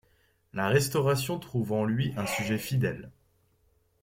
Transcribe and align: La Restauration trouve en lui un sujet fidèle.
La 0.53 0.67
Restauration 0.67 1.37
trouve 1.37 1.73
en 1.73 1.85
lui 1.85 2.11
un 2.17 2.25
sujet 2.25 2.57
fidèle. 2.57 3.11